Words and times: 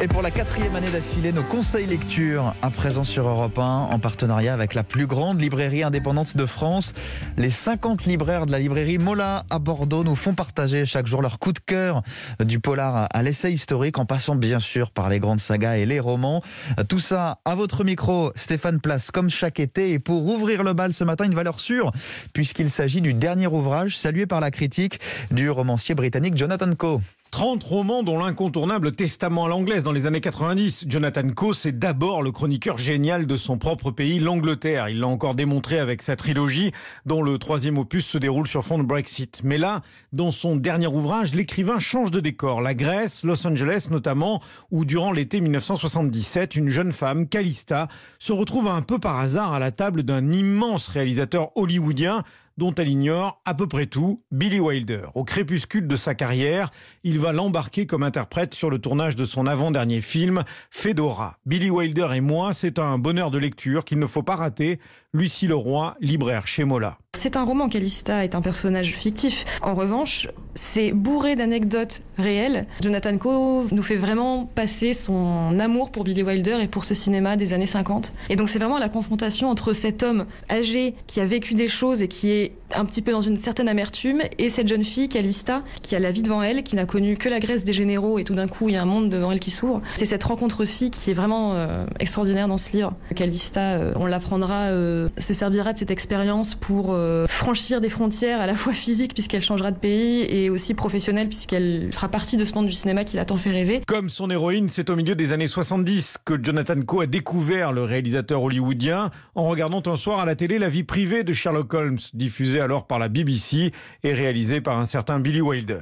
Et 0.00 0.08
pour 0.08 0.20
la 0.20 0.30
quatrième 0.30 0.74
année 0.74 0.90
d'affilée, 0.90 1.32
nos 1.32 1.42
conseils 1.42 1.86
lecture 1.86 2.54
à 2.60 2.70
présent 2.70 3.04
sur 3.04 3.26
Europe 3.26 3.58
1 3.58 3.62
en 3.62 3.98
partenariat 3.98 4.52
avec 4.52 4.74
la 4.74 4.82
plus 4.82 5.06
grande 5.06 5.40
librairie 5.40 5.82
indépendante 5.82 6.36
de 6.36 6.44
France. 6.44 6.92
Les 7.38 7.50
50 7.50 8.04
libraires 8.04 8.44
de 8.46 8.52
la 8.52 8.58
librairie 8.58 8.98
Mola 8.98 9.46
à 9.48 9.58
Bordeaux 9.58 10.04
nous 10.04 10.16
font 10.16 10.34
partager 10.34 10.84
chaque 10.84 11.06
jour 11.06 11.22
leur 11.22 11.38
coup 11.38 11.52
de 11.52 11.60
cœur 11.60 12.02
du 12.44 12.60
polar 12.60 13.08
à 13.10 13.22
l'essai 13.22 13.52
historique 13.52 13.98
en 13.98 14.04
passant 14.04 14.34
bien 14.34 14.58
sûr 14.58 14.90
par 14.90 15.08
les 15.08 15.18
grandes 15.20 15.40
sagas 15.40 15.76
et 15.76 15.86
les 15.86 16.00
romans. 16.00 16.42
Tout 16.88 17.00
ça 17.00 17.38
à 17.44 17.54
votre 17.54 17.84
micro, 17.84 18.32
Stéphane 18.34 18.80
Place, 18.80 19.10
comme 19.10 19.30
chaque 19.30 19.60
été. 19.60 19.92
Et 19.92 19.98
pour 19.98 20.26
ouvrir 20.26 20.62
le 20.62 20.72
bal 20.72 20.92
ce 20.92 21.04
matin, 21.04 21.24
une 21.24 21.34
valeur 21.34 21.58
sûre 21.58 21.92
puisqu'il 22.32 22.70
s'agit 22.70 23.00
du 23.00 23.14
dernier 23.14 23.46
ouvrage 23.46 23.96
salué 23.96 24.26
par 24.26 24.40
la 24.40 24.50
critique 24.50 25.00
du 25.30 25.48
romancier 25.48 25.94
britannique 25.94 26.36
Jonathan 26.36 26.74
Coe. 26.74 27.00
30 27.36 27.62
romans 27.64 28.02
dont 28.02 28.18
l'incontournable 28.18 28.92
Testament 28.92 29.44
à 29.44 29.48
l'anglaise 29.48 29.82
dans 29.82 29.92
les 29.92 30.06
années 30.06 30.22
90. 30.22 30.86
Jonathan 30.88 31.28
Coe, 31.28 31.52
c'est 31.52 31.78
d'abord 31.78 32.22
le 32.22 32.32
chroniqueur 32.32 32.78
génial 32.78 33.26
de 33.26 33.36
son 33.36 33.58
propre 33.58 33.90
pays, 33.90 34.18
l'Angleterre. 34.18 34.88
Il 34.88 35.00
l'a 35.00 35.06
encore 35.06 35.34
démontré 35.34 35.78
avec 35.78 36.00
sa 36.00 36.16
trilogie, 36.16 36.72
dont 37.04 37.20
le 37.22 37.36
troisième 37.36 37.76
opus 37.76 38.06
se 38.06 38.16
déroule 38.16 38.48
sur 38.48 38.64
fond 38.64 38.78
de 38.78 38.84
Brexit. 38.84 39.42
Mais 39.44 39.58
là, 39.58 39.82
dans 40.14 40.30
son 40.30 40.56
dernier 40.56 40.86
ouvrage, 40.86 41.34
l'écrivain 41.34 41.78
change 41.78 42.10
de 42.10 42.20
décor. 42.20 42.62
La 42.62 42.72
Grèce, 42.72 43.22
Los 43.22 43.46
Angeles 43.46 43.88
notamment, 43.90 44.42
où 44.70 44.86
durant 44.86 45.12
l'été 45.12 45.42
1977, 45.42 46.56
une 46.56 46.70
jeune 46.70 46.92
femme, 46.92 47.28
Calista, 47.28 47.88
se 48.18 48.32
retrouve 48.32 48.66
un 48.66 48.80
peu 48.80 48.98
par 48.98 49.18
hasard 49.18 49.52
à 49.52 49.58
la 49.58 49.72
table 49.72 50.04
d'un 50.04 50.32
immense 50.32 50.88
réalisateur 50.88 51.50
hollywoodien 51.54 52.24
dont 52.56 52.74
elle 52.74 52.88
ignore 52.88 53.40
à 53.44 53.54
peu 53.54 53.66
près 53.66 53.86
tout, 53.86 54.22
Billy 54.30 54.60
Wilder. 54.60 55.06
Au 55.14 55.24
crépuscule 55.24 55.86
de 55.86 55.96
sa 55.96 56.14
carrière, 56.14 56.70
il 57.04 57.18
va 57.18 57.32
l'embarquer 57.32 57.86
comme 57.86 58.02
interprète 58.02 58.54
sur 58.54 58.70
le 58.70 58.78
tournage 58.78 59.16
de 59.16 59.24
son 59.24 59.46
avant-dernier 59.46 60.00
film, 60.00 60.44
Fedora. 60.70 61.38
Billy 61.46 61.70
Wilder 61.70 62.08
et 62.14 62.20
moi, 62.20 62.52
c'est 62.52 62.78
un 62.78 62.98
bonheur 62.98 63.30
de 63.30 63.38
lecture 63.38 63.84
qu'il 63.84 63.98
ne 63.98 64.06
faut 64.06 64.22
pas 64.22 64.36
rater. 64.36 64.80
Lucie 65.12 65.46
Leroy, 65.46 65.96
libraire 66.00 66.46
chez 66.46 66.64
Mola. 66.64 66.98
C'est 67.26 67.36
un 67.36 67.42
roman, 67.42 67.68
Calista 67.68 68.22
est 68.22 68.36
un 68.36 68.40
personnage 68.40 68.92
fictif. 68.92 69.46
En 69.60 69.74
revanche, 69.74 70.28
c'est 70.54 70.92
bourré 70.92 71.34
d'anecdotes 71.34 72.02
réelles. 72.18 72.66
Jonathan 72.80 73.18
Coe 73.18 73.66
nous 73.72 73.82
fait 73.82 73.96
vraiment 73.96 74.46
passer 74.46 74.94
son 74.94 75.58
amour 75.58 75.90
pour 75.90 76.04
Billy 76.04 76.22
Wilder 76.22 76.58
et 76.62 76.68
pour 76.68 76.84
ce 76.84 76.94
cinéma 76.94 77.36
des 77.36 77.52
années 77.52 77.66
50. 77.66 78.12
Et 78.30 78.36
donc 78.36 78.48
c'est 78.48 78.58
vraiment 78.58 78.78
la 78.78 78.88
confrontation 78.88 79.50
entre 79.50 79.72
cet 79.72 80.02
homme 80.02 80.26
âgé 80.50 80.94
qui 81.06 81.20
a 81.20 81.26
vécu 81.26 81.54
des 81.54 81.68
choses 81.68 82.00
et 82.00 82.08
qui 82.08 82.30
est 82.30 82.52
un 82.74 82.84
petit 82.84 83.02
peu 83.02 83.12
dans 83.12 83.20
une 83.20 83.36
certaine 83.36 83.68
amertume 83.68 84.22
et 84.38 84.48
cette 84.48 84.68
jeune 84.68 84.84
fille, 84.84 85.08
Calista, 85.08 85.62
qui 85.82 85.94
a 85.94 85.98
la 85.98 86.10
vie 86.10 86.22
devant 86.22 86.42
elle, 86.42 86.62
qui 86.62 86.76
n'a 86.76 86.86
connu 86.86 87.14
que 87.16 87.28
la 87.28 87.38
Grèce 87.38 87.64
des 87.64 87.72
généraux 87.72 88.18
et 88.18 88.24
tout 88.24 88.34
d'un 88.34 88.48
coup 88.48 88.68
il 88.68 88.74
y 88.74 88.76
a 88.76 88.82
un 88.82 88.86
monde 88.86 89.08
devant 89.08 89.32
elle 89.32 89.40
qui 89.40 89.50
s'ouvre. 89.50 89.82
C'est 89.96 90.04
cette 90.04 90.24
rencontre 90.24 90.62
aussi 90.62 90.90
qui 90.90 91.10
est 91.10 91.14
vraiment 91.14 91.54
euh, 91.54 91.86
extraordinaire 92.00 92.48
dans 92.48 92.58
ce 92.58 92.72
livre. 92.72 92.94
Calista, 93.14 93.60
euh, 93.60 93.92
on 93.96 94.06
l'apprendra, 94.06 94.64
euh, 94.64 95.08
se 95.18 95.34
servira 95.34 95.72
de 95.72 95.78
cette 95.78 95.90
expérience 95.90 96.54
pour 96.54 96.94
franchir 97.28 97.80
des 97.80 97.88
frontières 97.88 98.40
à 98.40 98.46
la 98.46 98.54
fois 98.54 98.72
physiques 98.72 99.14
puisqu'elle 99.14 99.42
changera 99.42 99.70
de 99.70 99.78
pays 99.78 100.26
et 100.28 100.50
aussi 100.50 100.74
professionnelles 100.74 101.28
puisqu'elle 101.28 101.90
fera 101.92 102.08
partie 102.08 102.36
de 102.36 102.44
ce 102.44 102.54
monde 102.54 102.66
du 102.66 102.72
cinéma 102.72 103.04
qui 103.04 103.16
l'a 103.16 103.24
tant 103.24 103.36
fait 103.36 103.50
rêver. 103.50 103.80
Comme 103.86 104.08
son 104.08 104.30
héroïne, 104.30 104.68
c'est 104.68 104.90
au 104.90 104.96
milieu 104.96 105.14
des 105.14 105.32
années 105.32 105.46
70 105.46 106.18
que 106.24 106.42
Jonathan 106.42 106.80
Coe 106.82 107.02
a 107.02 107.06
découvert 107.06 107.72
le 107.72 107.84
réalisateur 107.84 108.42
hollywoodien 108.42 109.10
en 109.34 109.44
regardant 109.44 109.82
un 109.86 109.96
soir 109.96 110.20
à 110.20 110.24
la 110.24 110.34
télé 110.34 110.58
la 110.58 110.68
vie 110.68 110.84
privée 110.84 111.24
de 111.24 111.32
Sherlock 111.32 111.72
Holmes, 111.72 111.98
diffusée 112.14 112.60
alors 112.60 112.86
par 112.86 112.98
la 112.98 113.08
BBC 113.08 113.72
et 114.02 114.12
réalisée 114.12 114.60
par 114.60 114.78
un 114.78 114.86
certain 114.86 115.20
Billy 115.20 115.40
Wilder. 115.40 115.80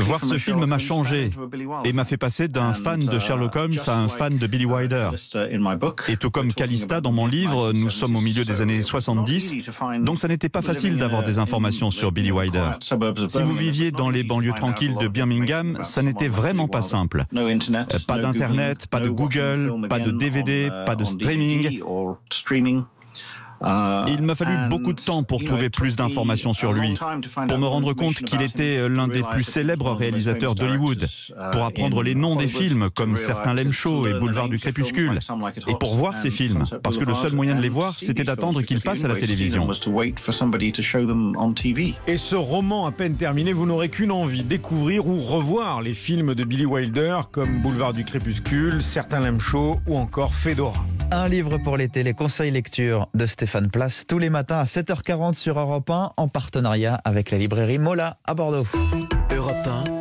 Voir 0.00 0.24
ce 0.24 0.38
film 0.38 0.64
m'a 0.66 0.78
changé 0.78 1.30
et 1.84 1.92
m'a 1.92 2.04
fait 2.04 2.16
passer 2.16 2.48
d'un 2.48 2.72
fan 2.72 3.00
de 3.00 3.18
Sherlock 3.18 3.54
Holmes 3.56 3.76
à 3.86 3.98
un 3.98 4.08
fan 4.08 4.38
de 4.38 4.46
Billy 4.46 4.64
Wilder. 4.64 5.10
Et 6.08 6.16
tout 6.16 6.30
comme 6.30 6.52
Calista 6.52 7.00
dans 7.00 7.12
mon 7.12 7.26
livre, 7.26 7.72
nous 7.72 7.90
sommes 7.90 8.16
au 8.16 8.20
milieu 8.20 8.44
des 8.44 8.62
années 8.62 8.82
70, 8.82 9.70
donc 10.00 10.18
ça 10.18 10.28
n'était 10.28 10.48
pas 10.48 10.62
facile 10.62 10.98
d'avoir 10.98 11.22
des 11.22 11.38
informations 11.38 11.90
sur 11.90 12.12
Billy 12.12 12.32
Wilder. 12.32 12.72
Si 13.28 13.42
vous 13.42 13.54
viviez 13.54 13.90
dans 13.90 14.10
les 14.10 14.24
banlieues 14.24 14.54
tranquilles 14.54 14.96
de 15.00 15.08
Birmingham, 15.08 15.78
ça 15.82 16.02
n'était 16.02 16.28
vraiment 16.28 16.68
pas 16.68 16.82
simple. 16.82 17.24
Pas 18.06 18.18
d'internet, 18.18 18.86
pas 18.88 19.00
de 19.00 19.08
Google, 19.08 19.86
pas 19.88 19.98
de 20.00 20.10
DVD, 20.10 20.70
pas 20.86 20.96
de 20.96 21.04
streaming. 21.04 21.80
Il 23.62 24.22
m'a 24.22 24.34
fallu 24.34 24.68
beaucoup 24.68 24.92
de 24.92 25.00
temps 25.00 25.22
pour 25.22 25.42
trouver 25.44 25.70
plus 25.70 25.96
d'informations 25.96 26.52
sur 26.52 26.72
lui, 26.72 26.94
pour 27.48 27.58
me 27.58 27.66
rendre 27.66 27.92
compte 27.92 28.14
qu'il 28.14 28.42
était 28.42 28.88
l'un 28.88 29.08
des 29.08 29.22
plus 29.22 29.44
célèbres 29.44 29.92
réalisateurs 29.92 30.54
d'Hollywood, 30.54 31.06
pour 31.52 31.64
apprendre 31.64 32.02
les 32.02 32.14
noms 32.14 32.36
des 32.36 32.48
films 32.48 32.90
comme 32.90 33.16
certains 33.16 33.54
Lem 33.54 33.72
Show 33.72 34.06
et 34.06 34.18
Boulevard 34.18 34.48
du 34.48 34.58
Crépuscule, 34.58 35.18
et 35.68 35.74
pour 35.74 35.94
voir 35.94 36.18
ces 36.18 36.30
films, 36.30 36.64
parce 36.82 36.96
que 36.96 37.04
le 37.04 37.14
seul 37.14 37.34
moyen 37.34 37.54
de 37.54 37.62
les 37.62 37.68
voir, 37.68 37.94
c'était 37.94 38.24
d'attendre 38.24 38.62
qu'ils 38.62 38.80
passent 38.80 39.04
à 39.04 39.08
la 39.08 39.16
télévision. 39.16 39.68
Et 42.06 42.16
ce 42.16 42.36
roman 42.36 42.86
à 42.86 42.92
peine 42.92 43.16
terminé, 43.16 43.52
vous 43.52 43.66
n'aurez 43.66 43.88
qu'une 43.88 44.12
envie, 44.12 44.42
découvrir 44.42 45.06
ou 45.06 45.20
revoir 45.20 45.82
les 45.82 45.94
films 45.94 46.34
de 46.34 46.44
Billy 46.44 46.66
Wilder 46.66 47.20
comme 47.30 47.60
Boulevard 47.60 47.92
du 47.92 48.04
Crépuscule, 48.04 48.82
certains 48.82 49.20
Lem 49.20 49.40
Show 49.40 49.80
ou 49.86 49.96
encore 49.96 50.34
Fedora. 50.34 50.84
Un 51.12 51.28
livre 51.28 51.58
pour 51.58 51.76
l'été, 51.76 52.02
les 52.04 52.14
conseils 52.14 52.52
lecture 52.52 53.08
de 53.14 53.26
Stéphane 53.26 53.68
Place, 53.68 54.06
tous 54.06 54.18
les 54.18 54.30
matins 54.30 54.58
à 54.58 54.64
7h40 54.64 55.34
sur 55.34 55.58
Europe 55.58 55.90
1, 55.90 56.12
en 56.16 56.28
partenariat 56.28 56.94
avec 57.04 57.32
la 57.32 57.38
librairie 57.38 57.78
Mola 57.78 58.18
à 58.24 58.34
Bordeaux. 58.34 58.66
Europe 59.34 59.56
1 59.86 60.00